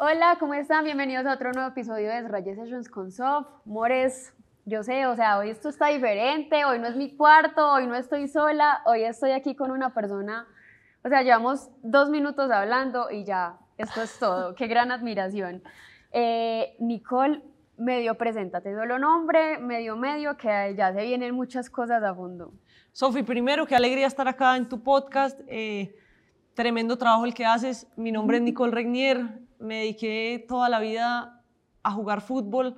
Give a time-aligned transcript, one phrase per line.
[0.00, 0.84] Hola, ¿cómo están?
[0.84, 3.48] Bienvenidos a otro nuevo episodio de Rayes Sessions con Sof.
[3.64, 4.32] Mores,
[4.64, 7.96] yo sé, o sea, hoy esto está diferente, hoy no es mi cuarto, hoy no
[7.96, 10.46] estoy sola, hoy estoy aquí con una persona,
[11.02, 15.64] o sea, llevamos dos minutos hablando y ya, esto es todo, qué gran admiración.
[16.12, 17.42] Eh, Nicole,
[17.76, 22.52] medio preséntate, solo nombre, medio medio, que ya se vienen muchas cosas a fondo.
[22.92, 25.40] Sofi, primero, qué alegría estar acá en tu podcast.
[25.48, 25.92] Eh,
[26.54, 27.88] tremendo trabajo el que haces.
[27.96, 31.42] Mi nombre es Nicole Regnier me dediqué toda la vida
[31.82, 32.76] a jugar fútbol,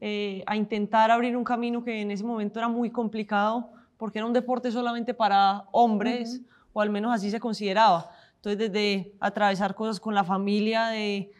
[0.00, 4.26] eh, a intentar abrir un camino que en ese momento era muy complicado porque era
[4.26, 6.42] un deporte solamente para hombres,
[6.72, 8.10] o al menos así se consideraba.
[8.36, 11.30] Entonces, desde atravesar cosas con la familia, de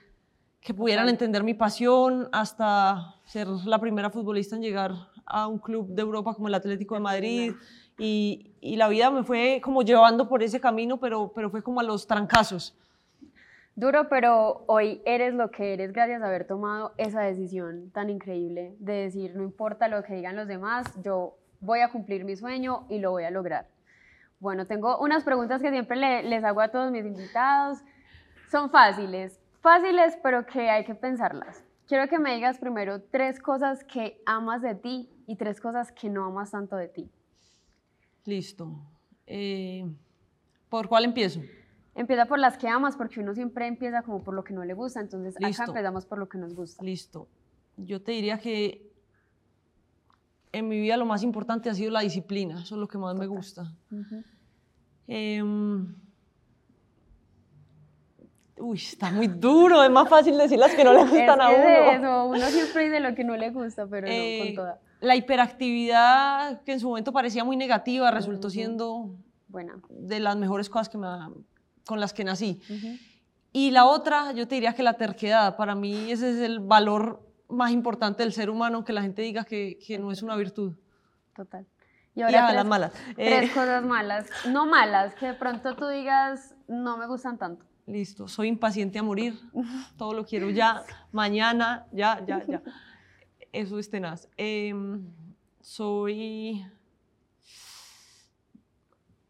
[0.60, 4.92] que pudieran entender mi pasión, hasta ser la primera futbolista en llegar
[5.26, 7.52] a un club de Europa como el Atlético de Madrid.
[7.98, 11.80] Y, y la vida me fue como llevando por ese camino, pero, pero fue como
[11.80, 12.76] a los trancazos.
[13.74, 18.76] Duro, pero hoy eres lo que eres gracias a haber tomado esa decisión tan increíble
[18.78, 22.84] de decir, no importa lo que digan los demás, yo voy a cumplir mi sueño
[22.90, 23.66] y lo voy a lograr.
[24.40, 27.78] Bueno, tengo unas preguntas que siempre les hago a todos mis invitados.
[28.50, 31.64] Son fáciles, fáciles, pero que hay que pensarlas.
[31.86, 36.10] Quiero que me digas primero tres cosas que amas de ti y tres cosas que
[36.10, 37.10] no amas tanto de ti.
[38.26, 38.68] Listo.
[39.26, 39.86] Eh,
[40.68, 41.40] ¿Por cuál empiezo?
[41.94, 44.72] Empieza por las que amas, porque uno siempre empieza como por lo que no le
[44.72, 46.82] gusta, entonces acá empezamos por lo que nos gusta.
[46.82, 47.28] Listo.
[47.76, 48.90] Yo te diría que
[50.52, 53.14] en mi vida lo más importante ha sido la disciplina, eso es lo que más
[53.14, 53.74] me gusta.
[55.06, 55.94] Em,
[58.56, 61.90] uy, está muy duro, es más fácil decir las que no le gustan a uno.
[61.90, 64.80] Eso, uno siempre dice lo que no le gusta, pero no con eh, toda.
[65.00, 69.16] La hiperactividad, que en su momento parecía muy negativa, resultó siendo
[69.48, 69.74] Buena.
[69.90, 71.28] de las mejores cosas que me, ha
[71.86, 72.60] con las que nací.
[73.52, 75.56] Y la otra, yo te diría que la terquedad.
[75.56, 79.44] Para mí ese es el valor más importante del ser humano, que la gente diga
[79.44, 80.74] que, que no es una virtud.
[81.36, 81.66] Total.
[82.14, 82.92] Y ahora las malas.
[83.14, 84.26] Tres eh, cosas malas.
[84.48, 87.64] No malas, que de pronto tú digas, no me gustan tanto.
[87.86, 89.38] Listo, soy impaciente a morir.
[89.96, 92.62] Todo lo quiero ya, mañana, ya, ya, ya.
[93.52, 94.28] Eso es tenaz.
[94.36, 95.06] Em,
[95.60, 96.64] soy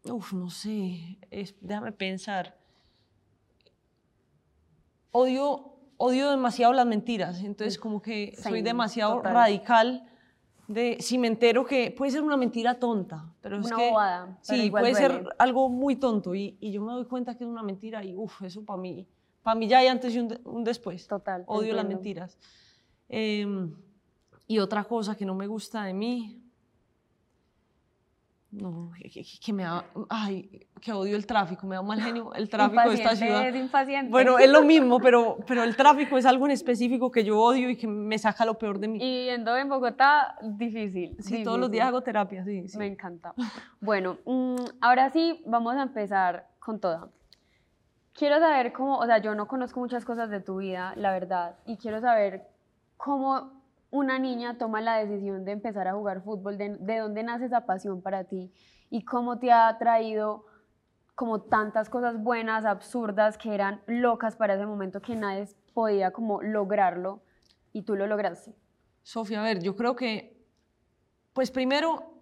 [0.05, 1.17] Uf, no sé,
[1.61, 2.57] déjame pensar.
[5.11, 10.05] Odio, odio demasiado las mentiras, entonces como que soy demasiado radical
[10.67, 13.93] de si me entero que puede ser una mentira tonta, pero es que
[14.41, 17.63] sí, puede ser algo muy tonto y, y, yo me doy cuenta que es una
[17.63, 19.07] mentira y uff, eso para mí,
[19.43, 21.07] para mí ya hay antes y un, después.
[21.07, 21.43] Total.
[21.47, 22.37] Odio las mentiras.
[23.09, 23.75] Em,
[24.47, 26.42] y otra cosa que no me gusta de mí,
[28.53, 28.91] no,
[29.43, 32.95] que, me da, ay, que odio el tráfico, me da mal genio el tráfico de
[32.95, 33.47] esta ciudad.
[33.47, 34.11] Es impaciente.
[34.11, 37.69] Bueno, es lo mismo, pero, pero el tráfico es algo en específico que yo odio
[37.69, 38.99] y que me saca lo peor de mí.
[39.01, 41.15] Y yendo en Bogotá, difícil.
[41.19, 43.33] Sí, todos los días hago terapia, sí, Me encanta.
[43.81, 47.11] Bueno, mm, ahora sí, vamos a empezar con todo.
[48.13, 51.55] Quiero saber cómo, o sea, yo no conozco muchas cosas de tu vida, la verdad,
[51.65, 52.47] y quiero saber
[52.97, 53.62] cómo
[53.93, 56.57] una niña toma la decisión de empezar a jugar fútbol?
[56.57, 58.51] ¿De, dónde nace esa pasión para ti?
[58.89, 60.45] ¿Y cómo te ha traído
[61.13, 66.41] como tantas cosas buenas, absurdas, que eran locas para ese momento que nadie podía como
[66.41, 67.21] lograrlo
[67.71, 68.55] y tú lo lograste?
[69.03, 70.43] Sofía, a ver, yo creo que,
[71.33, 72.15] pues primero,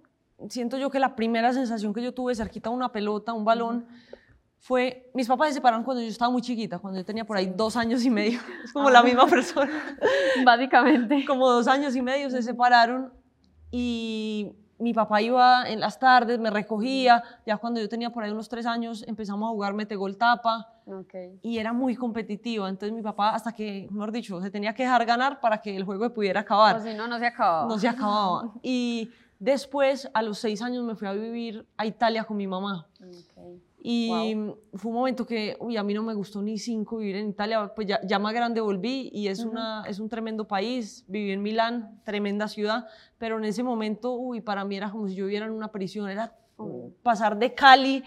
[0.50, 3.88] siento yo que la primera sensación que yo tuve cerquita a una pelota, un balón,
[4.62, 7.52] fue, mis papás se separaron cuando yo estaba muy chiquita, cuando yo tenía por ahí
[7.56, 9.04] dos años y medio, es como la ah.
[9.04, 9.98] misma persona.
[10.46, 11.26] Básicamente.
[11.26, 13.12] Como dos años y medio se separaron
[13.72, 18.30] y mi papá iba en las tardes, me recogía, ya cuando yo tenía por ahí
[18.30, 21.40] unos tres años empezamos a jugar mete gol tapa okay.
[21.42, 25.04] y era muy competitiva, entonces mi papá hasta que, mejor dicho, se tenía que dejar
[25.08, 26.78] ganar para que el juego pudiera acabar.
[26.78, 27.68] O si no, no se acababa.
[27.68, 28.54] No se acababa.
[28.62, 32.88] y después, a los seis años, me fui a vivir a Italia con mi mamá.
[33.00, 33.60] Okay.
[33.84, 34.36] Y
[34.76, 37.72] fue un momento que, uy, a mí no me gustó ni cinco vivir en Italia,
[37.76, 41.42] pues ya, ya más grande volví y es, una, es un tremendo país, viví en
[41.42, 42.86] Milán, tremenda ciudad,
[43.18, 46.10] pero en ese momento, uy, para mí era como si yo viviera en una prisión,
[46.10, 46.36] era
[47.02, 48.04] pasar de Cali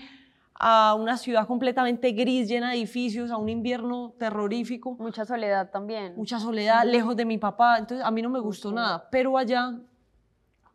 [0.54, 4.96] a una ciudad completamente gris, llena de edificios, a un invierno terrorífico.
[5.00, 6.14] Mucha soledad también.
[6.16, 9.76] Mucha soledad, lejos de mi papá, entonces a mí no me gustó nada, pero allá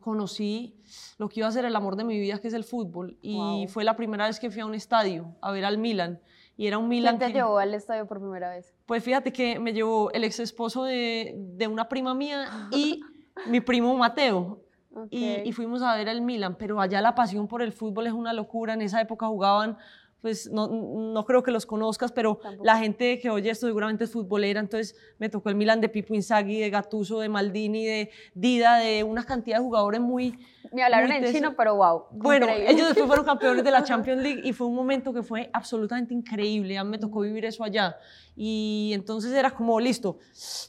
[0.00, 0.74] conocí
[1.18, 3.16] lo que iba a ser el amor de mi vida, que es el fútbol.
[3.22, 6.20] Y fue la primera vez que fui a un estadio a ver al Milan.
[6.56, 8.74] Y era un Milan ¿Quién te llevó al estadio por primera vez?
[8.84, 13.00] Pues fíjate que me llevó el ex esposo de, de una prima mía y
[13.46, 14.62] mi primo Mateo.
[15.08, 18.12] Y, y, fuimos a ver al Milan, pero allá la pasión por el fútbol es
[18.12, 18.74] una locura.
[18.74, 19.78] En esa época jugaban
[20.20, 24.10] pues no, no creo que los conozcas, pero la gente que oye esto seguramente es
[24.10, 28.76] futbolera, entonces me tocó el Milan de Pipo Inzaghi, de Gattuso, de Maldini, de Dida,
[28.78, 30.38] de una cantidad de jugadores muy...
[30.72, 32.04] Me hablaron en chino, pero wow.
[32.12, 35.50] Bueno, ellos después fueron campeones de la Champions League y fue un momento que fue
[35.52, 37.96] absolutamente increíble, me tocó vivir eso allá.
[38.36, 40.18] Y entonces era como, listo,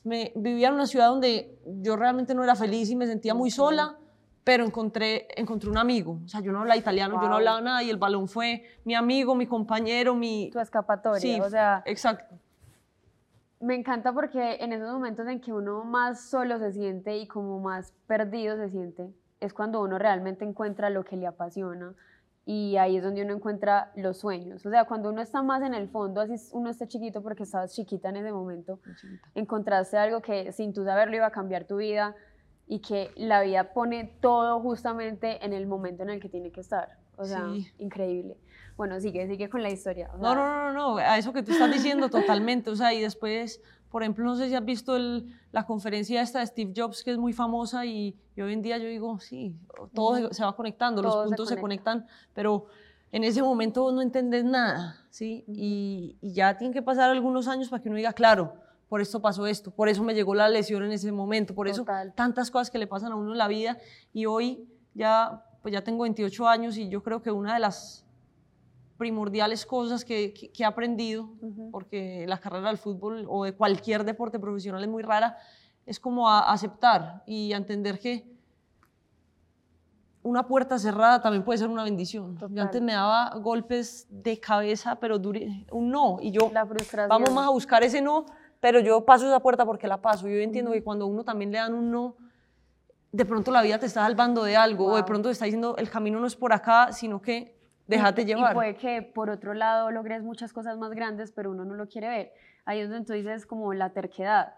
[0.04, 3.52] me, vivía en una ciudad donde yo realmente no era feliz y me sentía muy
[3.52, 3.98] sola
[4.44, 6.20] pero encontré, encontré un amigo.
[6.26, 8.96] O sea, yo no hablaba italiano, yo no hablaba nada y el balón fue mi
[8.96, 10.50] amigo, mi compañero, mi...
[10.52, 11.84] Tu escapatoria, sí, o sea...
[11.86, 12.36] Exacto.
[13.60, 17.60] Me encanta porque en esos momentos en que uno más solo se siente y como
[17.60, 21.94] más perdido se siente, es cuando uno realmente encuentra lo que le apasiona
[22.44, 24.66] y ahí es donde uno encuentra los sueños.
[24.66, 27.74] O sea, cuando uno está más en el fondo, así uno está chiquito porque estabas
[27.74, 28.80] chiquita en ese momento,
[29.36, 32.16] encontraste algo que sin tú saberlo iba a cambiar tu vida,
[32.68, 36.62] y que la vida pone todo justamente en el momento en el que tiene que
[36.62, 36.98] estar.
[37.18, 37.48] O sea,
[37.78, 38.38] increíble.
[38.78, 40.10] Bueno, sigue, sigue con la historia.
[40.20, 42.70] no, no, no, no, a eso que tú estás diciendo totalmente.
[42.70, 43.62] O sea, y después,
[43.92, 47.12] por ejemplo, no sé si has visto el, la conferencia esta de Steve Jobs, que
[47.12, 49.56] es muy famosa, y, hoy en día yo digo, sí,
[49.94, 52.66] todo se, va conectando, los puntos se, conectan, pero
[53.12, 55.44] en ese momento no entiendes nada, ¿sí?
[55.48, 58.56] Y, y ya tienen que pasar algunos años para que uno diga, claro,
[58.92, 61.86] por esto pasó esto, por eso me llegó la lesión en ese momento, por eso
[62.14, 63.78] tantas cosas que le pasan a uno en la vida.
[64.12, 68.06] Y hoy ya, pues ya tengo 28 años y yo creo que una de las
[68.98, 71.30] primordiales cosas que, que, he aprendido,
[71.72, 75.38] porque la carrera del fútbol o de cualquier deporte profesional es muy rara,
[75.86, 78.30] es como a aceptar y a entender que
[80.22, 82.38] una puerta cerrada también puede ser una bendición.
[82.38, 85.16] Yo antes me daba golpes de cabeza, pero
[85.72, 86.52] un no, y yo,
[87.08, 88.26] vamos más a buscar ese no,
[88.62, 90.30] pero yo paso esa puerta porque la paso.
[90.30, 92.16] Yo entiendo que cuando uno también le dan un no,
[93.12, 95.76] de pronto la vida te está salvando de algo, o de pronto te está diciendo
[95.78, 98.52] el camino no es por acá, sino que déjate llevar.
[98.52, 101.90] Y puede que por otro lado logres muchas cosas más grandes, pero uno no lo
[101.90, 102.34] quiere ver.
[102.64, 104.54] Ahí es donde tú dices como la terquedad.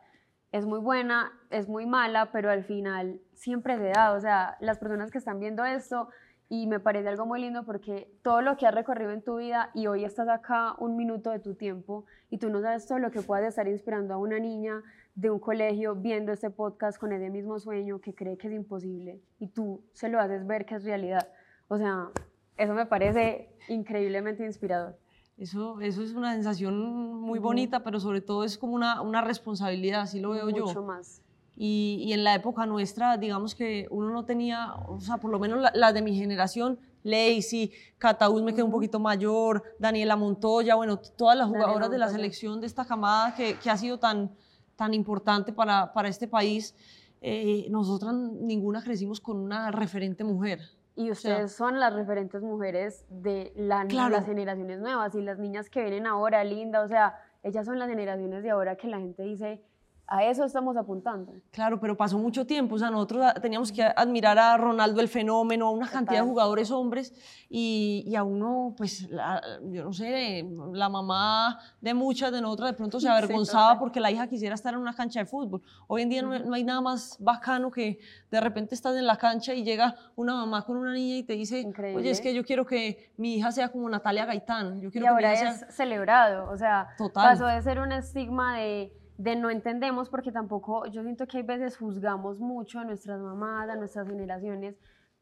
[0.51, 4.11] Es muy buena, es muy mala, pero al final siempre se da.
[4.11, 6.09] O sea, las personas que están viendo esto
[6.49, 9.71] y me parece algo muy lindo porque todo lo que has recorrido en tu vida
[9.73, 13.11] y hoy estás acá un minuto de tu tiempo y tú no sabes todo lo
[13.11, 14.83] que puedas estar inspirando a una niña
[15.15, 19.21] de un colegio viendo este podcast con ese mismo sueño que cree que es imposible
[19.39, 21.27] y tú se lo haces ver que es realidad.
[21.69, 22.09] O sea,
[22.57, 24.97] eso me parece increíblemente inspirador.
[25.37, 26.79] Eso, eso es una sensación
[27.19, 30.65] muy bonita, pero sobre todo es como una, una responsabilidad, así lo veo yo.
[30.65, 31.22] Mucho más.
[31.55, 35.61] Y, en la época nuestra, digamos que uno no tenía, o sea, por lo menos
[35.61, 40.97] las la de mi generación, Lacey, Cataúz me quedó un poquito mayor, Daniela Montoya, bueno,
[40.97, 44.31] todas las jugadoras de la selección de esta camada que, que ha sido tan,
[44.75, 46.75] tan importante para, para este país,
[47.21, 50.59] eh, nosotras ninguna crecimos con una referente mujer.
[50.95, 55.81] Y ustedes son las referentes mujeres de la, las generaciones nuevas y las niñas que
[55.81, 59.63] vienen ahora, linda, o sea, ellas son las generaciones de ahora que la gente dice,
[60.07, 61.33] a eso estamos apuntando.
[61.51, 62.75] Claro, pero pasó mucho tiempo.
[62.75, 66.71] O sea, nosotros teníamos que admirar a Ronaldo el fenómeno, a una cantidad de jugadores
[66.71, 67.13] hombres
[67.49, 72.99] y, a uno, pues, yo no sé, la mamá de muchas de nosotras de pronto
[72.99, 75.61] se avergonzaba porque la hija quisiera estar en una cancha de fútbol.
[75.87, 79.53] Hoy en día no, hay nada más bacano que de repente estás en la cancha
[79.53, 82.65] y llega una mamá con una niña y te dice, oye, es que yo quiero
[82.65, 84.81] que mi hija sea como Natalia Gaitán.
[84.81, 86.51] Yo quiero y ahora es celebrado.
[86.51, 91.27] O sea, pasó de ser un estigma de de no entendemos porque tampoco, yo siento
[91.27, 94.75] que hay veces juzgamos mucho a nuestras mamás, a nuestras generaciones,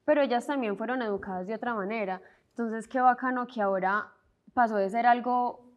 [0.06, 2.22] pero ellas también fueron educadas de otra manera.
[2.50, 4.08] Entonces, qué bacano que ahora
[4.54, 5.72] pasó de ser algo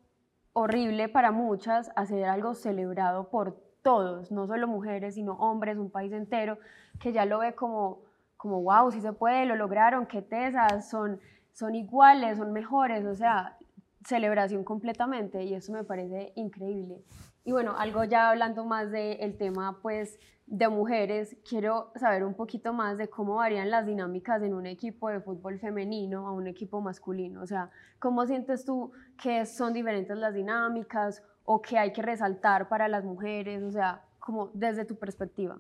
[0.53, 5.91] horrible para muchas a ser algo celebrado por todos, no solo mujeres, sino hombres, un
[5.91, 6.59] país entero,
[7.01, 8.03] que ya lo ve como,
[8.37, 11.21] como wow, si se puede, lo lograron, qué tesas, son,
[11.53, 13.59] son iguales, son mejores, o sea,
[14.05, 17.03] celebración completamente y eso me parece increíble.
[17.45, 22.73] Y bueno, algo ya hablando más del tema pues de mujeres, quiero saber un poquito
[22.73, 26.81] más de cómo varían las dinámicas en un equipo de fútbol femenino a un equipo
[26.81, 27.43] masculino.
[27.43, 32.69] O sea, ¿cómo sientes tú que son diferentes las dinámicas o que hay que resaltar
[32.69, 33.63] para las mujeres?
[33.63, 35.59] O sea, como desde tu perspectiva.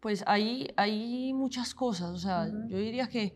[0.00, 2.10] Pues hay, hay muchas cosas.
[2.10, 3.34] O sea, yo diría que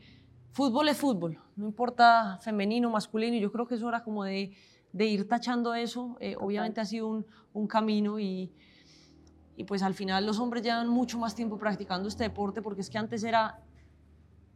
[0.53, 3.37] fútbol es fútbol, no importa femenino, masculino.
[3.39, 4.53] Yo creo que es hora como de
[4.93, 8.53] de ir tachando eso, eh, obviamente ha sido un, un camino y,
[9.57, 12.91] y, pues al final los hombres llevan mucho más tiempo practicando este deporte porque es
[12.91, 13.61] que antes era,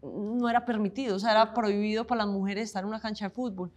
[0.02, 3.30] no era permitido, o sea, era prohibido para las mujeres estar en una cancha de
[3.30, 3.72] fútbol.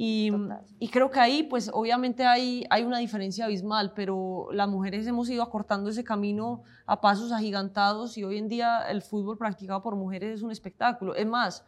[0.00, 0.30] Y,
[0.78, 5.28] y, creo que ahí, pues obviamente hay, hay una diferencia abismal, pero las mujeres hemos
[5.28, 9.96] ido acortando ese camino a pasos agigantados y hoy en día el fútbol practicado por
[9.96, 11.16] mujeres es un espectáculo.
[11.16, 11.64] Es más,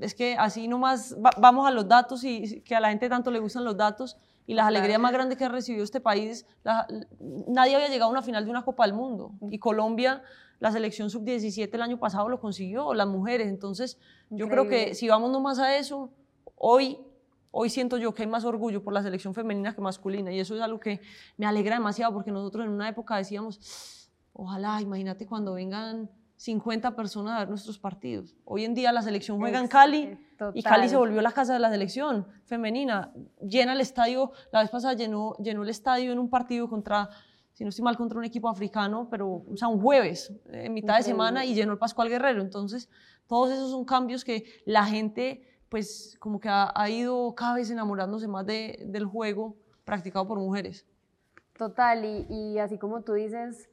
[0.00, 3.30] Es que así nomás va- vamos a los datos y que a la gente tanto
[3.30, 4.76] le gustan los datos y las Claro.
[4.78, 6.88] alegrías más grandes que ha recibido este país, la-
[7.46, 9.32] nadie había llegado a una final de una Copa del Mundo.
[9.48, 10.22] Y Colombia,
[10.58, 13.98] la selección sub-17 el año pasado lo consiguió, las mujeres, entonces
[14.28, 16.10] yo creo que si vamos nomás a eso,
[16.56, 16.98] hoy,
[17.52, 20.32] hoy siento yo que hay más orgullo por la selección femenina que masculina.
[20.32, 21.00] Y eso es algo que
[21.36, 26.10] me alegra demasiado porque nosotros en una época decíamos, ojalá, imagínate cuando vengan
[26.44, 28.34] 50 personas a ver nuestros partidos.
[28.46, 30.18] Hoy en día la selección juega en Cali eh,
[30.54, 33.12] y Cali se volvió la casa de la selección femenina.
[33.42, 37.10] Llena el estadio, la vez pasada llenó, llenó el estadio en un partido contra,
[37.52, 40.72] si no estoy mal, contra un equipo africano, pero, o sea, un jueves, eh, en
[40.72, 42.40] mitad de semana, y llenó el Pascual Guerrero.
[42.40, 42.88] Entonces,
[43.26, 47.70] todos esos son cambios que la gente, pues, como que ha, ha ido cada vez
[47.70, 50.86] enamorándose más de- del juego practicado por mujeres.
[51.58, 53.68] Total, y, y así como tú dices,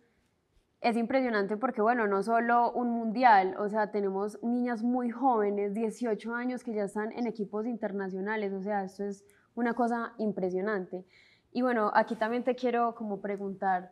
[0.82, 6.34] es impresionante porque, bueno, no solo un mundial, o sea, tenemos niñas muy jóvenes, 18
[6.36, 11.06] años, que ya están en equipos internacionales, o sea, esto es una cosa impresionante.
[11.52, 13.92] Y bueno, aquí también te quiero como preguntar,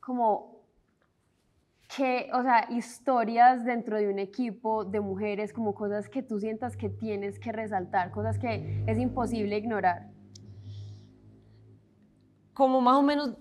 [0.00, 0.60] como,
[1.96, 6.76] ¿qué, o sea, historias dentro de un equipo de mujeres, como cosas que tú sientas
[6.76, 10.10] que tienes que resaltar, cosas que es imposible ignorar?
[12.52, 13.38] Como más o menos,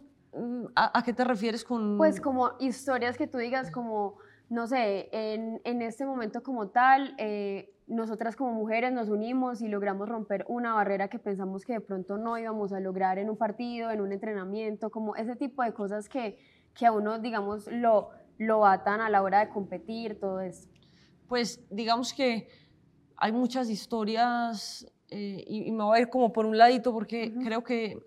[0.75, 1.97] ¿a, a qué te refieres con...?
[1.97, 4.17] Pues como historias que tú digas como,
[4.49, 9.67] no sé, en, en este momento como tal, eh, nosotras como mujeres nos unimos y
[9.67, 13.37] logramos romper una barrera que pensamos que de pronto no íbamos a lograr en un
[13.37, 16.37] partido, en un entrenamiento, como ese tipo de cosas que,
[16.73, 20.67] que a uno, digamos, lo, lo atan a la hora de competir, todo eso.
[21.27, 22.47] Pues digamos que
[23.17, 27.31] hay muchas historias eh, y, y me voy a ir como por un ladito porque
[27.33, 27.45] Ujú.
[27.45, 27.97] creo que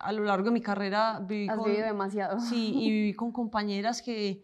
[0.00, 2.40] a lo largo de mi carrera viví Has con, vivido demasiado.
[2.40, 4.42] sí, y viví con compañeras que,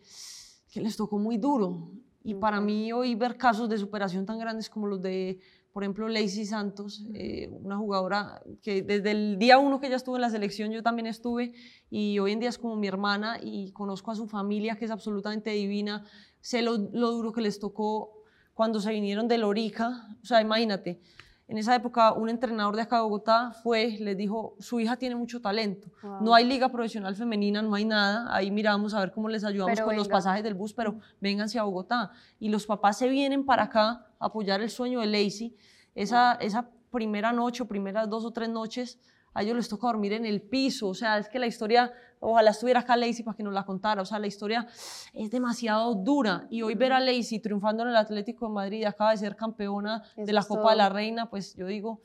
[0.71, 1.91] que les tocó muy duro.
[2.23, 5.39] Y para mí hoy ver casos de superación tan grandes como los de,
[5.73, 10.17] por ejemplo, Lacey Santos, eh, una jugadora que desde el día uno que ella estuvo
[10.17, 11.55] en la selección yo también estuve
[11.89, 14.91] y hoy en día es como mi hermana y conozco a su familia que es
[14.91, 16.05] absolutamente divina,
[16.41, 21.01] sé lo, lo duro que les tocó cuando se vinieron de Lorica, o sea, imagínate,
[21.49, 25.15] en esa época un entrenador de acá de Bogotá fue, les dijo, su hija tiene
[25.15, 25.89] mucho talento,
[26.21, 29.75] no hay liga profesional femenina, no hay nada, ahí miramos a ver cómo les ayudamos
[29.75, 32.11] Pero con los pasajes del bus, pero vénganse a Bogotá.
[32.41, 35.57] Y los papás se vienen para acá a apoyar el sueño de Lacey.
[35.95, 38.99] Esa, esa primera noche o primeras dos o tres noches,
[39.33, 40.89] a ellos les toca dormir en el piso.
[40.89, 44.03] O sea, es que la historia, ojalá estuviera acá Lacey para que nos la contara.
[44.03, 44.67] O sea, la historia
[45.13, 46.47] es demasiado dura.
[46.51, 50.03] Y hoy ver a Lacey triunfando en el Atlético de Madrid, acaba de ser campeona
[50.17, 50.97] Eso de la Copa de la todo.
[50.97, 52.01] Reina, pues yo digo,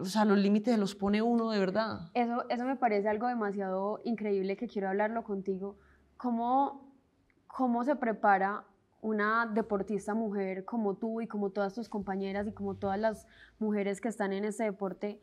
[0.00, 2.10] o sea, los límites los pone uno de verdad.
[2.14, 5.76] Eso, eso me parece algo demasiado increíble que quiero hablarlo contigo.
[6.16, 6.92] ¿Cómo,
[7.46, 8.64] cómo se prepara
[9.02, 13.26] una deportista mujer como tú y como todas tus compañeras y como todas las
[13.58, 15.20] mujeres que están en este deporte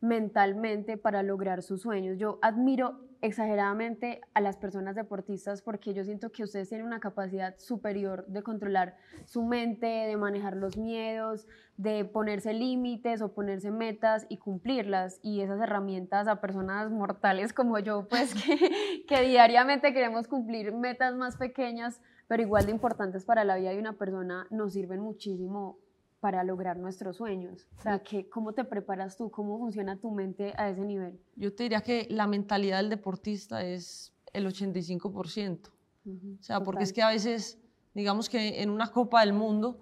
[0.00, 2.18] mentalmente para lograr sus sueños?
[2.18, 7.58] Yo admiro exageradamente a las personas deportistas porque yo siento que ustedes tienen una capacidad
[7.58, 14.26] superior de controlar su mente, de manejar los miedos, de ponerse límites o ponerse metas
[14.28, 15.20] y cumplirlas.
[15.22, 18.34] Y esas herramientas a personas mortales como yo, pues
[19.08, 23.78] que, diariamente queremos cumplir metas más pequeñas, pero igual de importantes para la vida de
[23.78, 25.78] una persona, nos sirven muchísimo
[26.24, 27.68] para lograr nuestros sueños.
[27.76, 29.30] O sea, que, ¿cómo te preparas tú?
[29.30, 31.20] ¿Cómo funciona tu mente a ese nivel?
[31.36, 35.68] Yo te diría que la mentalidad del deportista es el 85%.
[35.68, 37.58] O sea, porque es que a veces,
[37.92, 39.78] digamos que en una Copa del Mundo,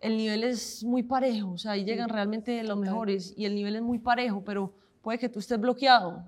[0.00, 2.80] el nivel es muy parejo, o sea, ahí llegan realmente los total.
[2.80, 6.24] mejores y el nivel es muy parejo, pero puede que tú estés bloqueado,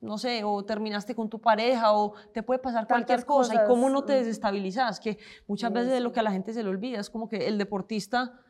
[0.00, 3.68] no sé, o terminaste con tu pareja, o te puede pasar cualquier cosa, y cosas,
[3.68, 6.68] cómo no te desestabilizas, que muchas veces es lo que a la gente se le
[6.68, 8.40] olvida, es como que el deportista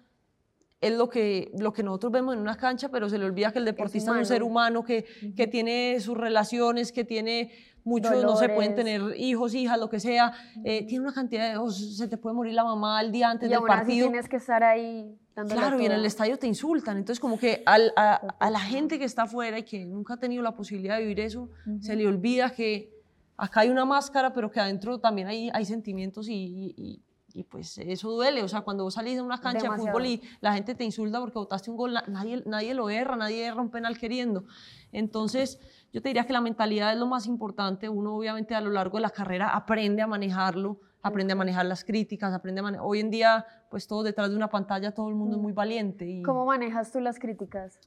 [0.81, 3.59] es lo que, lo que nosotros vemos en una cancha, pero se le olvida que
[3.59, 5.05] el deportista es, un ser humano, que,
[5.37, 7.51] que tiene sus relaciones, que tiene
[7.85, 9.01] muchos, no sé, pueden Dolores.
[9.01, 10.33] tener hijos, hijas, lo que sea,
[10.65, 13.47] eh, tiene una cantidad de hijos, se te puede morir la mamá el día antes
[13.47, 14.09] Y del aún así partido.
[14.09, 15.17] tienes que estar ahí
[15.49, 16.07] Claro, y en el todo.
[16.07, 16.99] estadio te insultan.
[16.99, 20.17] Entonces, como que al- a, a la gente que está afuera y que nunca ha
[20.19, 21.49] tenido la posibilidad de vivir eso,
[21.81, 22.93] se le olvida que
[23.39, 27.03] acá hay una máscara, pero que adentro también hay, hay sentimientos y, y-
[27.35, 28.43] y- pues eso duele.
[28.43, 31.19] O sea, cuando vos salís de una cancha de fútbol y la gente te insulta
[31.21, 34.45] porque botaste un gol, na- nadie, nadie lo erra, nadie erra un penal queriendo.
[34.93, 35.59] Entonces,
[35.93, 37.89] yo te diría que la mentalidad es lo más importante.
[37.89, 41.85] Uno, obviamente, a lo largo de la carrera aprende a manejarlo, aprende a manejar las
[41.85, 45.15] críticas, aprende a mane- Hoy en día, pues todo detrás de una pantalla, todo el
[45.15, 46.07] mundo es muy valiente.
[46.07, 46.23] Y...
[46.23, 47.79] ¿Cómo manejas tú las críticas?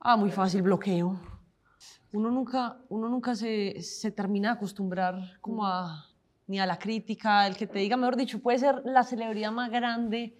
[0.00, 1.20] Ah, muy fácil, bloqueo.
[2.12, 6.06] Uno nunca, uno nunca se, se termina de acostumbrar como a,
[6.48, 9.70] ni a la crítica, el que te diga, mejor dicho, puede ser la celebridad más
[9.70, 10.36] grande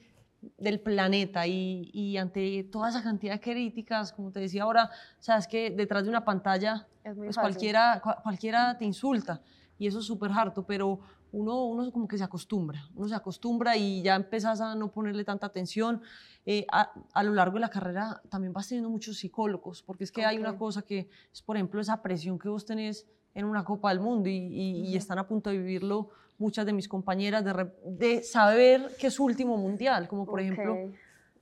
[0.57, 1.47] del planeta.
[1.47, 6.05] Y, y, ante toda esa cantidad de críticas, como te decía ahora, sabes que detrás
[6.05, 9.43] de una pantalla pues cualquiera, cualquiera te insulta.
[9.79, 11.01] Y eso es súper harto, pero
[11.31, 15.25] uno, uno como que se acostumbra, uno se acostumbra y ya empezás a no ponerle
[15.25, 16.01] tanta atención.
[16.47, 20.11] Eh, a, a, lo largo de la carrera también vas teniendo muchos psicólogos, porque es
[20.11, 23.07] que hay una cosa que es, por ejemplo, esa presión que vos tenés
[23.39, 26.73] en una Copa del Mundo y, y, y están a punto de vivirlo muchas de
[26.73, 30.51] mis compañeras, de, de saber que es su último mundial, como por okay.
[30.51, 30.77] ejemplo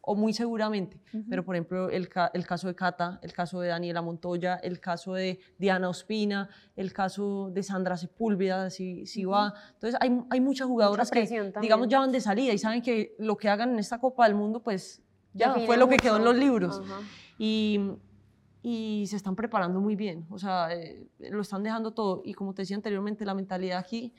[0.09, 1.25] o muy seguramente, uh -huh.
[1.29, 5.15] pero por ejemplo el, el, caso de Cata, el caso de Daniela Montoya, el caso
[5.15, 9.33] de Diana Ospina, el caso de Sandra Sepúlveda, si, si uh -huh.
[9.33, 9.55] va.
[9.73, 11.53] Entonces hay, hay muchas jugadoras que, también.
[11.61, 14.37] digamos, ya van de salida y saben que lo que hagan en esta Copa del
[14.37, 16.79] Mundo, pues ya fue lo que quedó en los libros.
[16.79, 17.03] Uh -huh.
[17.38, 17.81] y,
[18.63, 22.23] y se están preparando muy bien, o sea, eh, lo están dejando todo.
[22.25, 24.13] Y como te decía anteriormente, la mentalidad aquí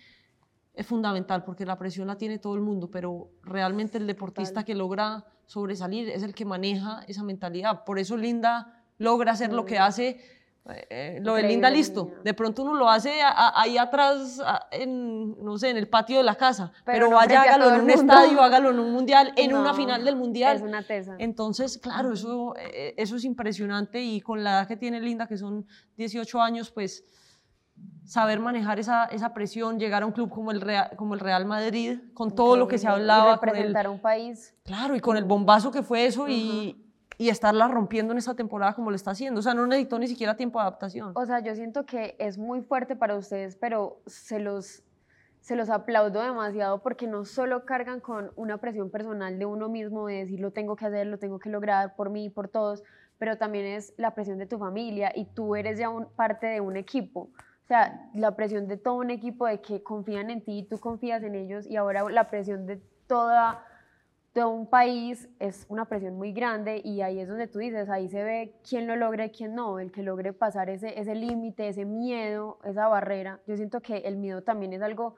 [0.74, 4.66] es fundamental porque la presión la tiene todo el mundo, pero realmente el deportista Total.
[4.66, 7.84] que logra sobresalir es el que maneja esa mentalidad.
[7.84, 10.20] Por eso Linda logra hacer lo que hace,
[10.70, 12.12] eh, lo de Linda listo.
[12.24, 15.88] De pronto uno lo hace a, a, ahí atrás, a, en, no sé, en el
[15.88, 18.92] patio de la casa, pero, pero no vaya, hágalo en un estadio, hágalo en un
[18.92, 20.58] mundial, en no, una final del mundial.
[20.58, 21.16] Es una tesa.
[21.20, 25.38] Entonces, claro, eso, eh, eso es impresionante y con la edad que tiene Linda, que
[25.38, 25.66] son
[25.98, 27.06] 18 años, pues
[28.06, 31.46] saber manejar esa, esa presión, llegar a un club como el Real, como el Real
[31.46, 33.34] Madrid, con todo lo que se hablaba.
[33.42, 34.56] Y representar el, a un país.
[34.64, 36.32] Claro, y con el bombazo que fue eso uh -huh.
[36.32, 36.87] y,
[37.18, 39.40] y estarla rompiendo en esta temporada como lo está haciendo.
[39.40, 41.12] O sea, no necesitó ni siquiera tiempo de adaptación.
[41.16, 44.84] O sea, yo siento que es muy fuerte para ustedes, pero se los,
[45.40, 50.08] se los aplaudo demasiado porque no solo cargan con una presión personal de uno mismo,
[50.08, 52.84] de decir lo tengo que hacer, lo tengo que lograr por mí y por todos,
[53.18, 56.62] pero también es la presión de tu familia y tú eres ya un, parte de
[56.62, 57.32] un equipo.
[57.64, 61.22] O sea, la presión de todo un equipo de que confían en ti, tú confías
[61.24, 63.66] en ellos y ahora la presión de toda,
[64.38, 68.08] todo un país es una presión muy grande y ahí es donde tú dices, ahí
[68.08, 71.70] se ve quién lo logra y quién no, el que logre pasar ese, ese límite,
[71.70, 73.40] ese miedo, esa barrera.
[73.48, 75.16] Yo siento que el miedo también es algo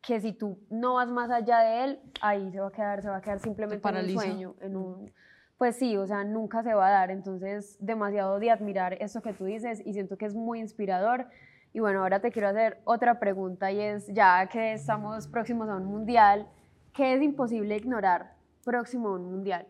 [0.00, 3.08] que si tú no vas más allá de él, ahí se va a quedar, se
[3.08, 5.12] va a quedar simplemente en un sueño, en un
[5.58, 7.10] pues sí, o sea, nunca se va a dar.
[7.10, 11.26] Entonces, demasiado de admirar esto que tú dices y siento que es muy inspirador.
[11.72, 15.74] Y bueno, ahora te quiero hacer otra pregunta y es, ya que estamos próximos a
[15.74, 16.46] un mundial,
[16.92, 18.38] ¿qué es imposible ignorar
[18.70, 19.66] próximo a un mundial?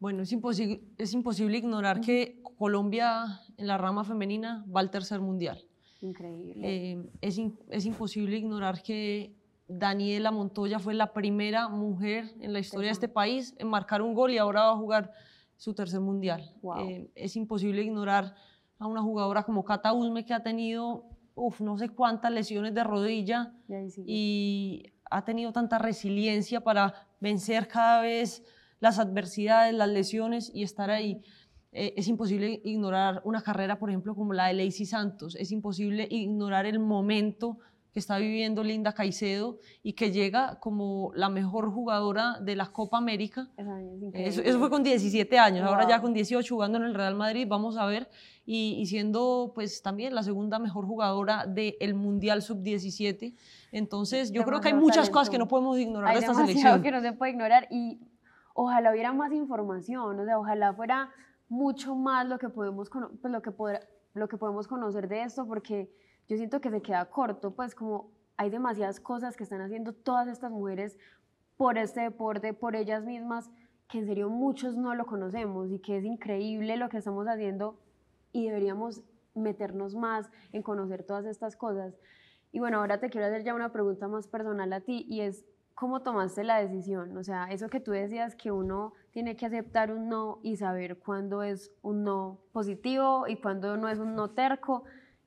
[0.00, 5.20] Bueno, es, imposible, es imposible ignorar que Colombia en la rama femenina va al tercer
[5.20, 5.62] mundial.
[6.00, 6.60] Increíble.
[6.62, 9.34] Eh, es, es imposible ignorar que
[9.68, 14.14] Daniela Montoya fue la primera mujer en la historia de este país en marcar un
[14.14, 15.12] gol y ahora va a jugar
[15.56, 16.54] su tercer mundial.
[16.62, 16.88] Wow.
[16.88, 18.34] Eh, es imposible ignorar
[18.78, 22.84] a una jugadora como Cata Usme que ha tenido uf, no sé cuántas lesiones de
[22.84, 23.52] rodilla
[24.06, 28.42] y ha tenido tanta resiliencia para vencer cada vez
[28.80, 31.22] las adversidades, las lesiones y estar ahí.
[31.72, 35.34] Eh, es imposible ignorar una carrera, por ejemplo, como la de Lacey Santos.
[35.36, 37.58] Es imposible ignorar el momento
[37.94, 42.98] que está viviendo Linda Caicedo y que llega como la mejor jugadora de la Copa
[42.98, 43.48] América.
[44.12, 45.74] Eso, eso, fue con 17 años, wow.
[45.74, 48.10] ahora ya con 18 jugando en el Real Madrid, vamos a ver,
[48.44, 53.32] y, y siendo pues también la segunda mejor jugadora del Mundial Sub-17.
[53.70, 55.12] Entonces yo creo que hay muchas talento.
[55.12, 56.82] cosas que no podemos ignorar hay de esta selección.
[56.82, 58.00] que no se puede ignorar y
[58.54, 61.10] ojalá hubiera más información, o sea, ojalá fuera
[61.48, 63.82] mucho más lo que podemos, pues, lo que podrá,
[64.14, 65.88] lo que podemos conocer de esto, porque
[66.28, 70.28] yo siento que se queda corto, pues como hay demasiadas cosas que están haciendo todas
[70.28, 70.98] estas mujeres
[71.56, 73.50] por este deporte, por ellas mismas,
[73.88, 77.78] que en serio muchos no lo conocemos y que es increíble lo que estamos haciendo
[78.32, 79.02] y deberíamos
[79.34, 81.94] meternos más en conocer todas estas cosas.
[82.50, 85.44] Y bueno, ahora te quiero hacer ya una pregunta más personal a ti y es,
[85.74, 87.16] ¿cómo tomaste la decisión?
[87.16, 90.98] O sea, eso que tú decías que uno tiene que aceptar un no y saber
[90.98, 94.84] cuándo es un no positivo y cuándo no es un no terco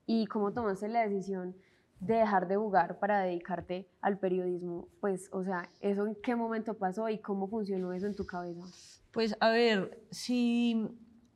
[0.07, 1.55] y cómo tomaste la decisión
[1.99, 4.87] de dejar de jugar para dedicarte al periodismo.
[4.99, 8.61] Pues, o sea, ¿eso en qué momento pasó y cómo funcionó eso en tu cabeza?
[9.11, 10.87] Pues, a ver, si,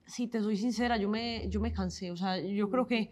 [0.06, 2.12] si te soy sincera, yo me, yo me cansé.
[2.12, 3.12] O sea, yo creo que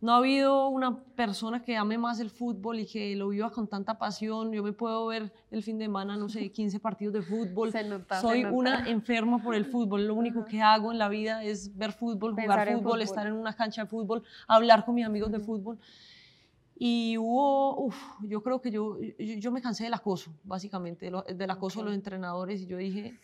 [0.00, 3.66] no ha habido una persona que ame más el fútbol y que lo viva con
[3.68, 4.52] tanta pasión.
[4.52, 7.72] Yo me puedo ver el fin de semana, no sé, 15 partidos de fútbol.
[7.72, 8.54] Se nota, Soy se nota.
[8.56, 10.06] una enferma por el fútbol.
[10.06, 13.02] Lo único que hago en la vida es ver fútbol, Pensar jugar fútbol, fútbol.
[13.02, 15.78] estar en una cancha de fútbol, hablar con mis amigos de fútbol.
[16.76, 21.50] Y hubo, uf, yo creo que yo, yo, yo me cansé del acoso, básicamente, del
[21.50, 23.18] acoso de los entrenadores y yo dije,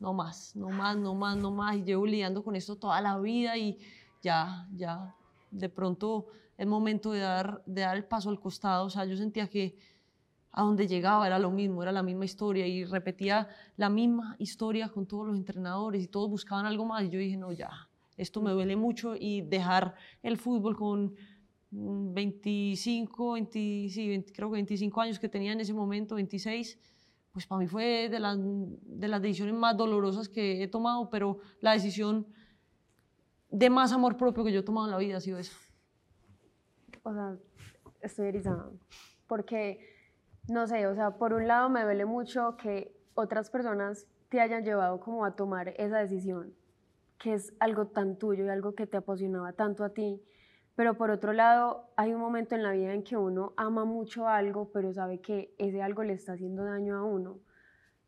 [0.00, 1.76] no más, no más, no más, no más.
[1.76, 3.78] Y llevo lidiando con esto toda la vida y
[4.20, 5.14] ya, ya,
[5.50, 8.86] de pronto es momento de dar, de dar el paso al costado.
[8.86, 9.76] O sea, yo sentía que
[10.50, 14.88] a donde llegaba era lo mismo, era la misma historia y repetía la misma historia
[14.88, 17.04] con todos los entrenadores y todos buscaban algo más.
[17.04, 17.70] Y yo dije, no, ya,
[18.16, 21.14] esto me duele mucho y dejar el fútbol con
[21.70, 26.78] 25, 20, creo que 25 años que tenía en ese momento, 26,
[27.30, 31.38] pues para mí fue de las, de las decisiones más dolorosas que he tomado, pero
[31.60, 32.26] la decisión
[33.50, 35.56] de más amor propio que yo he tomado en la vida ha sido esa.
[37.02, 37.36] O sea,
[38.02, 38.70] estoy erizada,
[39.26, 39.80] porque,
[40.48, 44.64] no sé, o sea, por un lado me duele mucho que otras personas te hayan
[44.64, 46.54] llevado como a tomar esa decisión,
[47.18, 50.22] que es algo tan tuyo y algo que te apasionaba tanto a ti,
[50.76, 54.28] pero por otro lado, hay un momento en la vida en que uno ama mucho
[54.28, 57.40] algo, pero sabe que ese algo le está haciendo daño a uno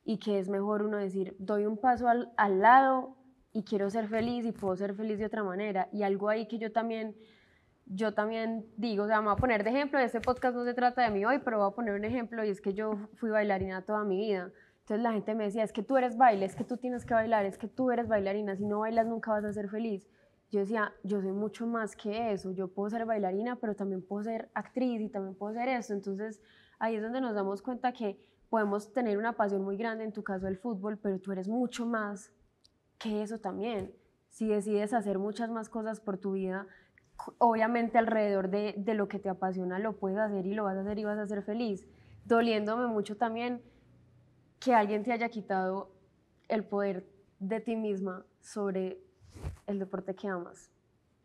[0.04, 3.16] y que es mejor uno decir, doy un paso al, al lado
[3.52, 5.88] y quiero ser feliz y puedo ser feliz de otra manera.
[5.92, 7.16] Y algo ahí que yo también,
[7.86, 10.74] yo también digo, o sea, me voy a poner de ejemplo, este podcast no se
[10.74, 13.30] trata de mí hoy, pero voy a poner un ejemplo y es que yo fui
[13.30, 14.50] bailarina toda mi vida.
[14.80, 17.14] Entonces la gente me decía, es que tú eres baile, es que tú tienes que
[17.14, 20.08] bailar, es que tú eres bailarina, si no bailas nunca vas a ser feliz
[20.50, 24.24] yo decía, yo soy mucho más que eso, yo puedo ser bailarina, pero también puedo
[24.24, 25.94] ser actriz y también puedo ser eso.
[25.94, 26.42] Entonces
[26.78, 30.24] ahí es donde nos damos cuenta que podemos tener una pasión muy grande, en tu
[30.24, 32.32] caso el fútbol, pero tú eres mucho más
[33.00, 33.92] que eso también.
[34.28, 36.68] Si decides hacer muchas más cosas por tu vida,
[37.38, 40.82] obviamente alrededor de, de lo que te apasiona lo puedes hacer y lo vas a
[40.82, 41.88] hacer y vas a ser feliz.
[42.26, 43.62] Doliéndome mucho también
[44.60, 45.90] que alguien te haya quitado
[46.48, 47.08] el poder
[47.40, 49.00] de ti misma sobre
[49.66, 50.70] el deporte que amas.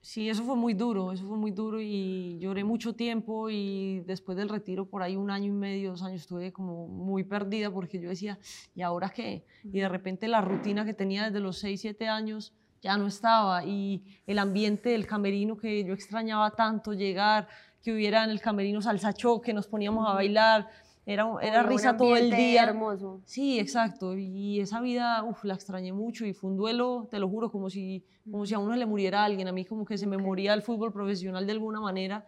[0.05, 4.37] Sí, eso fue muy duro, eso fue muy duro y lloré mucho tiempo y después
[4.37, 7.99] del retiro, por ahí un año y medio, dos años, estuve como muy perdida porque
[7.99, 8.37] yo decía,
[8.75, 9.47] ¿y ahora qué?
[9.63, 13.65] Y de repente la rutina que tenía desde los 6, 7 años ya no estaba
[13.65, 17.47] y el ambiente del camerino que yo extrañaba tanto, llegar,
[17.81, 19.11] que hubiera en el camerino salsa
[19.43, 20.69] que nos poníamos a bailar,
[21.05, 22.63] era, era risa todo el día.
[22.63, 23.21] hermoso.
[23.25, 24.17] Sí, exacto.
[24.17, 27.69] Y esa vida, uf, la extrañé mucho y fue un duelo, te lo juro, como
[27.69, 29.47] si, como si a uno le muriera alguien.
[29.47, 32.25] A mí como que se me moría el fútbol profesional de alguna manera.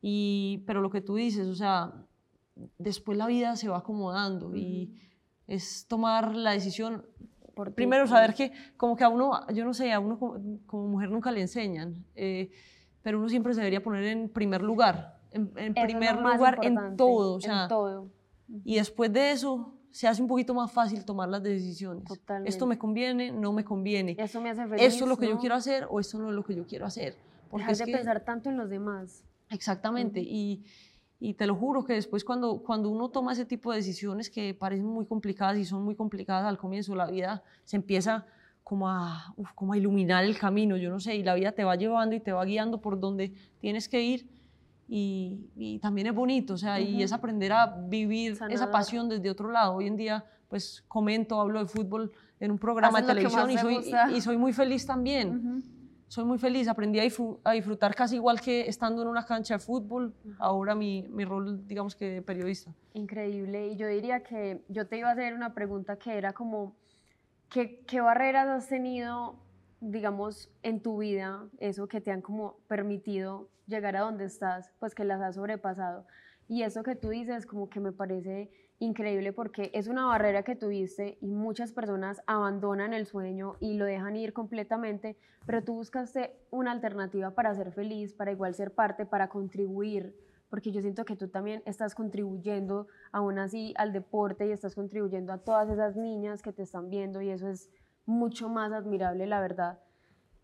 [0.00, 1.92] Y, pero lo que tú dices, o sea,
[2.78, 4.94] después la vida se va acomodando y
[5.48, 7.04] es tomar la decisión.
[7.54, 11.10] Por Primero saber que como que a uno, yo no sé, a uno como, mujer
[11.10, 12.50] nunca le enseñan, eh,
[13.02, 17.34] pero uno siempre se debería poner en primer lugar en, primer lugar en todo.
[17.34, 18.08] O sea, todo.
[18.64, 22.04] Y después de eso se hace un poquito más fácil tomar las decisiones.
[22.04, 22.50] Totalmente.
[22.50, 24.16] Esto me conviene, no me conviene.
[24.18, 24.82] Eso me hace feliz.
[24.82, 26.86] Esto es lo que yo quiero hacer o esto no es lo que yo quiero
[26.86, 27.16] hacer.
[27.50, 29.24] Porque Dejar de pensar tanto en los demás.
[29.50, 30.20] Exactamente.
[30.20, 30.64] y,
[31.20, 34.52] y, te lo juro que después cuando, cuando uno toma ese tipo de decisiones que
[34.52, 38.26] parecen muy complicadas y son muy complicadas al comienzo, la vida se empieza
[38.64, 41.76] como a, como a iluminar el camino, yo no sé, y la vida te va
[41.76, 44.26] llevando y te va guiando por donde tienes que ir
[44.86, 49.50] y, también es bonito, o sea, y es aprender a vivir esa pasión desde otro
[49.50, 49.76] lado.
[49.76, 53.94] Hoy en día, pues comento, hablo de fútbol en un programa de televisión y soy,
[54.14, 55.62] y, soy, muy feliz también.
[56.08, 60.14] Soy muy feliz, aprendí a, disfrutar casi igual que estando en una cancha de fútbol,
[60.38, 62.72] ahora mi, mi, rol, digamos que periodista.
[62.92, 66.76] Increíble, y yo diría que yo te iba a hacer una pregunta que era como,
[67.48, 69.36] ¿qué, qué barreras has tenido,
[69.90, 74.94] digamos, en tu vida, eso que te han como permitido llegar a donde estás, pues
[74.94, 76.06] que las has sobrepasado.
[76.48, 80.56] Y eso que tú dices como que me parece increíble porque es una barrera que
[80.56, 85.16] tuviste y muchas personas abandonan el sueño y lo dejan ir completamente,
[85.46, 90.14] pero tú buscaste una alternativa para ser feliz, para igual ser parte, para contribuir,
[90.50, 95.32] porque yo siento que tú también estás contribuyendo aún así al deporte y estás contribuyendo
[95.32, 97.70] a todas esas niñas que te están viendo y eso es
[98.06, 99.78] mucho más admirable, la verdad.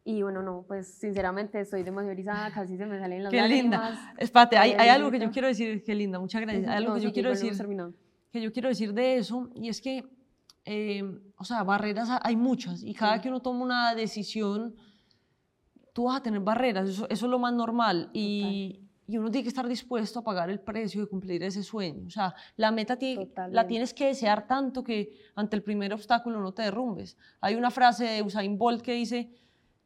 [0.05, 4.15] Y bueno, no, pues sinceramente estoy demasiado casi se me salen las Qué linda.
[4.17, 6.67] Espate, hay, hay algo que yo quiero decir, qué linda, muchas gracias.
[6.69, 7.53] Hay algo que yo quiero decir,
[8.31, 10.05] que yo quiero decir de eso, y es que,
[10.65, 11.05] eh,
[11.37, 14.75] o sea, barreras hay muchas, y cada que uno toma una decisión,
[15.93, 19.43] tú vas a tener barreras, eso, eso es lo más normal, y, y, uno tiene
[19.43, 22.07] que estar dispuesto a pagar el precio de cumplir ese sueño.
[22.07, 22.99] O sea, la meta
[23.51, 27.17] la tienes que desear tanto que ante el primer obstáculo no te derrumbes.
[27.41, 29.31] Hay una frase de Usain Bolt que dice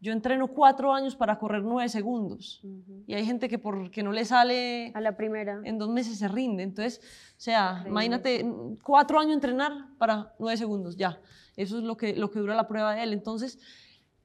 [0.04, 2.60] yo entreno cuatro años para correr nueve segundos.
[3.06, 4.92] Y hay gente que porque no le sale...
[4.94, 5.62] A la primera.
[5.64, 6.62] En dos meses se rinde.
[6.62, 8.44] Entonces, o sea, imagínate,
[8.82, 11.18] cuatro años entrenar para nueve segundos, ya.
[11.56, 13.14] Eso es lo que, lo que dura la prueba de él.
[13.14, 13.58] Entonces,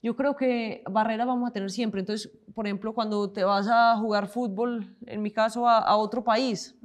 [0.01, 1.99] yo creo que barreras vamos a tener siempre.
[1.99, 6.75] Entonces, por ejemplo, cuando te vas a jugar fútbol, en mi caso, a, otro país,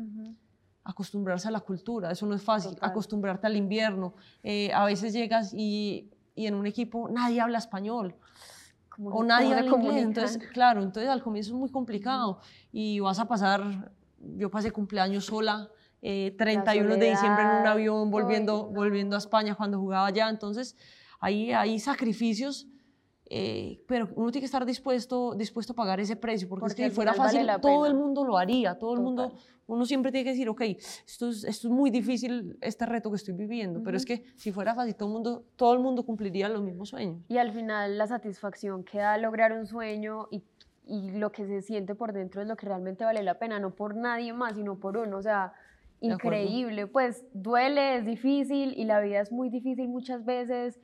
[0.83, 2.77] acostumbrarse a la cultura, eso no es fácil.
[2.81, 4.15] Acostumbrarte al invierno.
[4.43, 8.17] Eh, a veces llegas y, y en un equipo nadie habla español
[8.99, 10.03] o nadie habla inglés.
[10.03, 12.41] Entonces, claro, entonces al comienzo es muy complicado
[12.73, 15.69] y vas a pasar, yo pasé cumpleaños sola
[16.03, 18.77] eh, 31 de diciembre en un avión volviendo, uy, no.
[18.77, 20.29] volviendo a España cuando jugaba allá.
[20.29, 20.77] Entonces,
[21.19, 22.69] ahí hay sacrificios,
[23.37, 26.83] eh, pero uno tiene que estar dispuesto, dispuesto a pagar ese precio, porque, es Porque
[26.85, 29.45] que si fuera vale fácil, la todo el mundo lo haría, todo el mundo, Total.
[29.67, 30.61] uno siempre tiene que decir, ok,
[31.05, 34.53] esto es, esto es muy difícil, este reto que estoy viviendo, pero es que si
[34.53, 37.25] fuera fácil, todo el mundo, todo el mundo cumpliría los mismos sueños.
[37.27, 40.45] Y al final la satisfacción que da lograr un sueño y,
[40.87, 43.75] y lo que se siente por dentro es lo que realmente vale la pena, no
[43.75, 45.17] por nadie más, sino por uno.
[45.17, 45.55] O sea,
[46.01, 46.87] increíble.
[46.87, 50.79] Pues duele, es difícil y la vida es muy difícil muchas veces,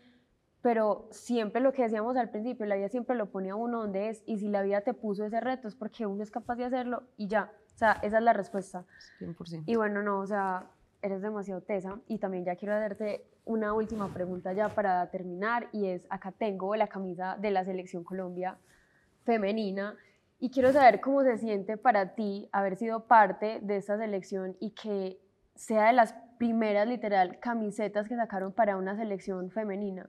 [0.62, 4.10] pero siempre lo que decíamos al principio, la vida siempre lo pone a uno donde
[4.10, 6.64] es y si la vida te puso ese reto es porque uno es capaz de
[6.64, 7.50] hacerlo y ya.
[7.74, 8.84] O sea, esa es la respuesta.
[9.20, 9.62] 100%.
[9.66, 10.66] Y bueno, no, o sea,
[11.00, 11.98] eres demasiado tesa.
[12.08, 15.68] Y también ya quiero hacerte una última pregunta ya para terminar.
[15.72, 18.58] Y es, acá tengo la camisa de la Selección Colombia
[19.24, 19.96] femenina.
[20.38, 24.70] Y quiero saber cómo se siente para ti haber sido parte de esta selección y
[24.70, 25.18] que
[25.54, 30.08] sea de las primeras, literal, camisetas que sacaron para una selección femenina.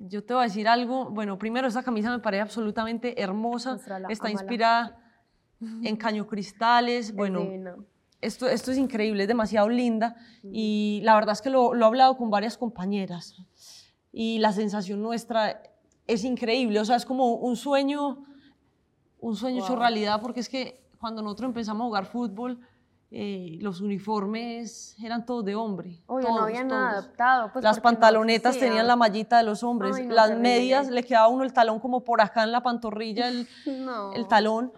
[0.00, 1.10] Yo te voy a decir algo.
[1.10, 3.78] Bueno, primero, esta camisa me parece absolutamente hermosa.
[4.08, 4.96] Está inspirada
[5.60, 7.08] en cañocristales.
[7.08, 7.46] Es Bueno,
[8.20, 10.16] esto, esto es increíble, es demasiado linda.
[10.42, 13.36] Y la verdad es que lo, lo he hablado con varias compañeras.
[14.12, 15.62] Y la sensación nuestra
[16.06, 16.80] es increíble.
[16.80, 18.24] O sea, es como un sueño,
[19.20, 19.80] un sueño hecho Wow.
[19.80, 22.60] realidad, porque es que cuando nosotros empezamos a jugar fútbol,
[23.10, 26.02] eh, los uniformes eran todos de hombre.
[26.06, 27.04] Obvio, todos, no había nada todos.
[27.04, 27.52] adaptado.
[27.52, 28.68] pues, Las no pantalonetas existía.
[28.68, 31.80] tenían la mallita de los hombres, Ay, no, las medias le quedaba uno el talón
[31.80, 33.48] como por acá en la pantorrilla, el,
[33.84, 34.12] No.
[34.12, 34.72] el talón,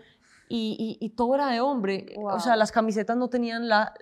[0.48, 2.14] y, y- y todo era de hombre.
[2.16, 2.58] O sea, Wow.
[2.58, 3.92] las camisetas no tenían la,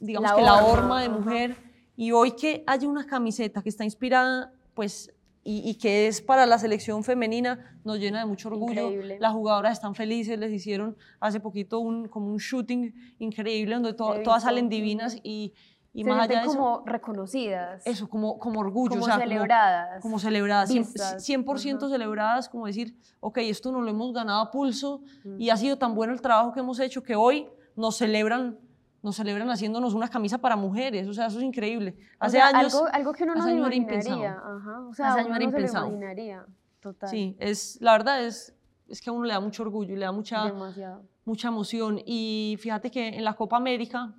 [0.00, 1.56] digamos La que la horma, de mujer.
[1.96, 5.13] Y hoy que haya una camiseta que está inspirada, pues,
[5.44, 8.88] y, y que es para la selección femenina, nos llena de mucho orgullo.
[8.88, 9.18] Increíble.
[9.20, 14.22] Las jugadoras están felices, les hicieron hace poquito un, como un shooting increíble donde to-
[14.24, 15.52] todas salen divinas y,
[15.92, 17.86] y se más allá de eso, como reconocidas.
[17.86, 18.90] eso, como, como orgullo.
[18.90, 20.02] como o sea, como- celebradas.
[20.02, 21.88] como celebradas, cien- vistas, 100% ajá.
[21.90, 25.40] celebradas, como decir, ok, esto nos lo hemos ganado a pulso Mm.
[25.40, 28.58] y ha sido tan bueno el trabajo que hemos hecho que hoy nos celebran,
[29.04, 31.94] nos celebran haciéndonos una camisa para mujeres, o sea, eso es increíble.
[32.20, 33.76] O Hace sea, años, algo, algo que uno no era imaginaría.
[33.76, 34.56] impensado.
[34.58, 34.80] Ajá.
[34.88, 35.86] O sea, Hace años era no se lo impensado.
[35.88, 36.46] imaginaría.
[36.80, 37.08] Total.
[37.10, 38.54] sí, es, la verdad es,
[38.88, 41.02] es que a uno le da mucho orgullo y le da mucha, Demasiado.
[41.26, 42.00] mucha emoción.
[42.04, 44.14] Y fíjate que en la Copa América,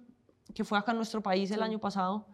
[0.53, 2.27] que fue acá en nuestro país el año pasado,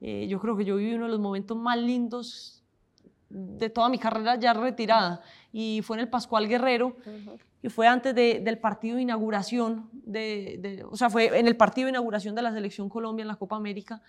[0.00, 2.62] eh, yo creo que yo viví uno de los momentos más lindos
[3.28, 5.20] de toda mi carrera ya retirada.
[5.52, 6.96] Y fue en el Pascual Guerrero,
[7.62, 11.56] y fue antes de- del partido de inauguración, de, de- o sea, fue en el
[11.56, 14.00] partido de inauguración de la Selección Colombia en la Copa América,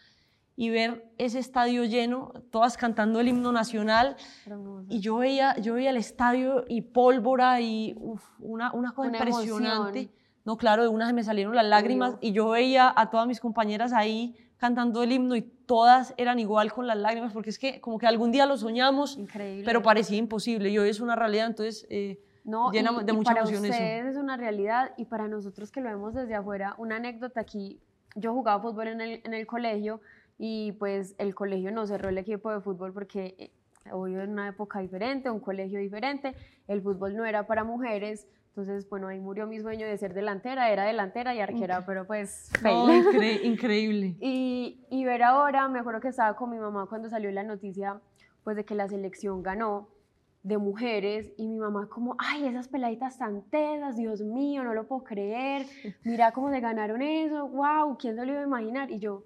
[0.55, 4.85] y ver ese estadio lleno, todas cantando el himno nacional, Hermoso.
[4.89, 9.17] y yo veía, yo veía el estadio y pólvora y uf, una, una cosa Una
[9.17, 9.99] impresionante.
[10.01, 10.21] emoción.
[10.43, 13.39] No, claro, de una se me salieron las lágrimas y yo veía a todas mis
[13.39, 17.81] compañeras ahí cantando el himno y todas eran igual con las lágrimas, porque es que
[17.81, 19.65] como que algún día lo soñamos, Increíble.
[19.65, 23.15] pero parecía imposible y hoy es una realidad, entonces eh, no, llena y- de y
[23.15, 23.73] mucha para emoción eso.
[23.73, 27.79] ustedes es una realidad y para nosotros que lo vemos desde afuera, una anécdota aquí,
[28.15, 29.99] yo jugaba fútbol en el, en el colegio
[30.37, 33.51] y pues el colegio no cerró el equipo de fútbol porque eh,
[33.91, 36.35] hoy en una época diferente, un colegio diferente,
[36.67, 40.69] el fútbol no era para mujeres, entonces bueno, ahí murió mi sueño de ser delantera,
[40.71, 43.03] era delantera y arquera, pero pues no, fail.
[43.05, 44.15] incre- increíble.
[44.21, 47.99] Y, y ver ahora, me acuerdo que estaba con mi mamá cuando salió la noticia,
[48.43, 49.87] pues de que la selección ganó
[50.43, 54.87] de mujeres y mi mamá como, ay, esas peladitas tan tesas, Dios mío, no lo
[54.87, 55.65] puedo creer,
[56.03, 58.89] mira cómo se ganaron eso, wow, ¿quién se lo iba a imaginar?
[58.89, 59.23] Y yo,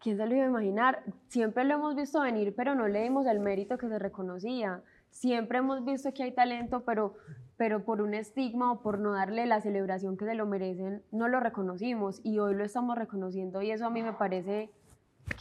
[0.00, 1.02] ¿quién se lo iba a imaginar?
[1.28, 4.82] Siempre lo hemos visto venir, pero no le dimos el mérito que se reconocía.
[5.10, 7.14] Siempre hemos visto que hay talento, pero,
[7.58, 11.28] pero por un estigma o por no darle la celebración que se lo merecen, no
[11.28, 14.70] lo reconocimos y hoy lo estamos reconociendo y eso a mí me parece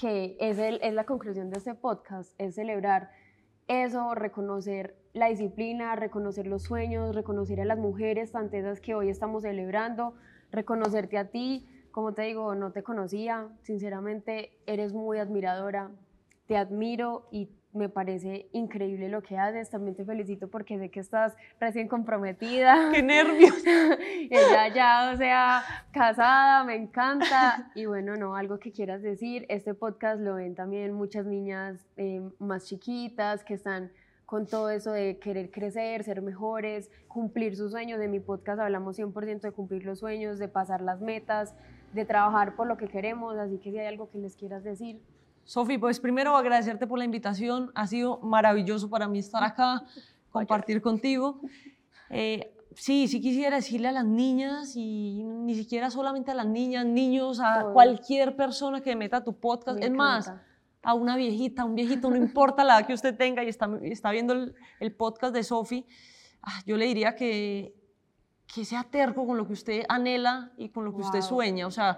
[0.02, 3.10] que es, el- es la conclusión de este podcast, es celebrar
[3.68, 9.10] eso, reconocer la disciplina, reconocer los sueños, reconocer a las mujeres tan tesas que hoy
[9.10, 10.14] estamos celebrando,
[10.52, 15.92] reconocerte a ti, como te digo, no te conocía, sinceramente eres muy admiradora,
[16.48, 21.00] te admiro y me parece increíble lo que haces, también te felicito porque sé que
[21.00, 22.92] estás recién comprometida.
[22.94, 23.64] ¡Qué nervios!
[24.30, 27.72] Ella ya, o sea, casada, me encanta.
[27.76, 32.22] Y bueno, no, algo que quieras decir, este podcast lo ven también muchas niñas eh,
[32.40, 33.92] más chiquitas que están
[34.28, 38.02] con todo eso de querer crecer, ser mejores, cumplir sus sueños.
[38.02, 41.56] En mi podcast hablamos 100% de cumplir los sueños, de pasar las metas,
[41.94, 43.38] de trabajar por lo que queremos.
[43.38, 45.02] Así que si hay algo que les quieras decir.
[45.48, 47.72] Sofi, pues primero agradecerte por la invitación.
[47.74, 49.84] Ha sido maravilloso para mí estar acá,
[50.32, 51.40] compartir contigo.
[52.10, 56.86] Eh, sí, sí quisiera decirle a las niñas y ni siquiera solamente a las niñas,
[56.86, 57.74] niños, a Todos.
[57.74, 59.80] cualquier persona que meta tu podcast.
[59.80, 60.32] Me es más,
[60.84, 63.70] a una viejita, a un viejito, no importa la edad que usted tenga y está,
[63.84, 65.86] está viendo el, el podcast de Sofi,
[66.44, 67.74] ah, yo le diría que,
[68.54, 71.28] que sea terco con lo que usted anhela y con lo que usted Wow.
[71.28, 71.68] sueña.
[71.68, 71.98] O sea,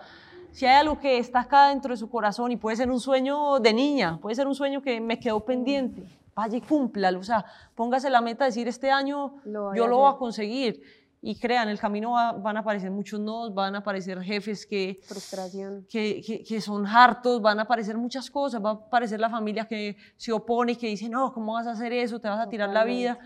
[0.52, 3.60] si hay algo que está acá dentro de su corazón y puede ser un sueño
[3.60, 6.04] de niña, puede ser un sueño que me quedó pendiente,
[6.36, 7.20] vaya y cúmplalo.
[7.20, 10.82] O sea, póngase la meta de decir este año Lo yo lo voy a conseguir.
[11.22, 14.66] Y crean, en el camino va- van a aparecer muchos nodos, van a aparecer jefes
[14.66, 15.86] que, Frustración.
[15.90, 19.66] que, que- que son hartos, van a aparecer muchas cosas, va a aparecer la familia
[19.68, 22.20] que se opone y que dice, no, ¿cómo vas a hacer eso?
[22.22, 23.20] Te vas a tirar la vida.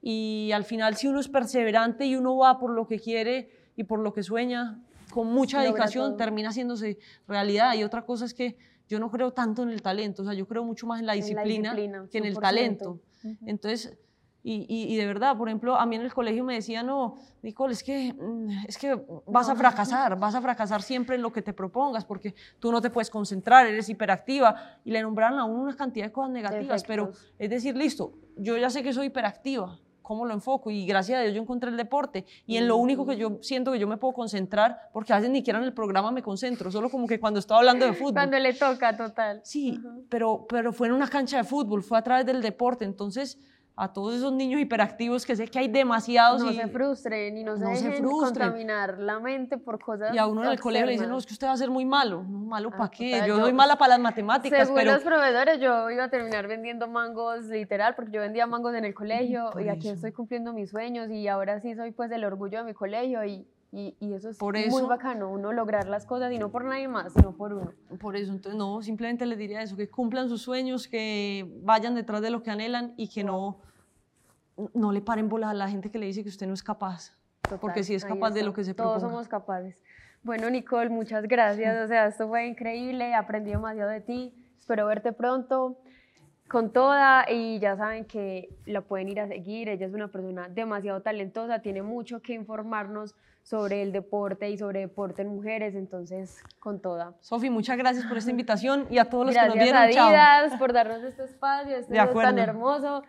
[0.00, 3.82] Y al final, si uno es perseverante y uno va por lo que quiere y
[3.82, 4.78] por lo que sueña,
[5.10, 7.74] con mucha dedicación, termina haciéndose realidad.
[7.74, 8.56] Y otra cosa es que
[8.88, 11.12] yo no creo tanto en el talento, o sea, yo creo mucho más en la
[11.14, 12.40] En la disciplina, disciplina, que en el 100%.
[12.40, 13.00] talento.
[13.22, 13.36] Ujú.
[13.46, 13.96] Entonces,
[14.42, 17.16] y, y- y de verdad, por ejemplo, a mí en el colegio me decían, no,
[17.42, 21.30] Nicole, es que, mm, es que vas a fracasar, vas a fracasar siempre en lo
[21.30, 25.44] que te propongas, porque tú no te puedes concentrar, eres hiperactiva, y le nombraron a
[25.44, 27.34] uno una cantidad de cosas negativas, pero Defectos.
[27.38, 29.78] es decir, listo, yo ya sé que soy hiperactiva,
[30.10, 30.72] ¿cómo lo enfoco?
[30.72, 33.70] Y gracias a Dios yo encontré el deporte, y en lo único que yo siento
[33.70, 36.68] que yo me puedo concentrar, porque a veces ni siquiera en el programa me concentro,
[36.72, 38.14] solo como que cuando estoy hablando de fútbol.
[38.14, 39.40] Cuando le toca, total.
[39.44, 42.84] Sí, pero, pero fue en una cancha de fútbol, fue a través del deporte.
[42.84, 43.38] Entonces,
[43.82, 47.44] a todos esos niños hiperactivos que sé que hay demasiados No y, se frustren y
[47.44, 48.34] no se no se dejen frustren.
[48.42, 51.24] contaminar la mente por cosas y a uno en el colegio le dicen, no, es
[51.24, 52.22] que usted va a ser muy malo.
[52.22, 53.12] No, ¿Malo Ah, para qué?
[53.12, 56.10] total, Yo yo- soy mala para las matemáticas, Según pero los profesores, yo iba a
[56.10, 59.94] terminar vendiendo mangos, literal, porque yo vendía mangos en el colegio y aquí eso.
[59.94, 63.46] estoy cumpliendo mis sueños y ahora sí soy pues el orgullo de mi colegio y,
[63.72, 66.64] y, y eso es Por muy eso- bacano, uno lograr las cosas y no por
[66.64, 67.72] nadie más, sino por uno.
[67.98, 72.20] por eso, entonces, no, simplemente les diría eso, que cumplan sus sueños, que vayan detrás
[72.20, 73.58] de lo que anhelan y que no,
[74.74, 77.12] no le paren bolas a la gente que le dice que usted no es capaz.
[77.60, 79.10] Porque si es ahí capaz de lo que se Todos proponga.
[79.10, 79.82] somos capaces.
[80.22, 81.84] Bueno, Nicole, muchas gracias.
[81.84, 83.14] O sea, esto fue increíble.
[83.14, 84.34] Aprendí demasiado de ti.
[84.58, 85.78] Espero verte pronto
[86.48, 87.24] con toda.
[87.30, 89.68] Y ya saben que la pueden ir a seguir.
[89.68, 91.60] Ella es una persona demasiado talentosa.
[91.60, 95.74] Tiene mucho que informarnos sobre el deporte y sobre deporte en mujeres.
[95.74, 97.14] Entonces, con toda.
[97.20, 99.92] Sofi, muchas gracias por esta invitación y a todos los que nos Gracias vieron.
[99.94, 100.08] chao.
[100.08, 103.02] Adidas por darnos este espacio, este tan hermoso.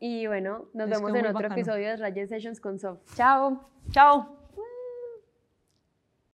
[0.00, 1.54] Y bueno, nos Es vemos en otro bacano.
[1.54, 3.00] episodio de Rayes Sessions con Sof.
[3.14, 3.68] Chao.
[3.90, 4.37] Chao.